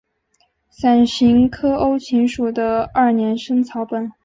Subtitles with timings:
[0.71, 4.11] 伞形科欧芹属的二年生草本。